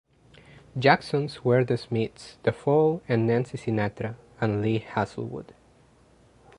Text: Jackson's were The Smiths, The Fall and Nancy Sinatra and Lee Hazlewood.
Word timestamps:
Jackson's 0.79 1.45
were 1.45 1.63
The 1.63 1.77
Smiths, 1.77 2.37
The 2.41 2.51
Fall 2.51 3.03
and 3.07 3.27
Nancy 3.27 3.55
Sinatra 3.55 4.15
and 4.39 4.59
Lee 4.59 4.79
Hazlewood. 4.79 5.53